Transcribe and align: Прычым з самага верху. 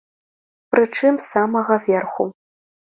Прычым 0.75 1.13
з 1.21 1.25
самага 1.33 1.81
верху. 1.87 2.23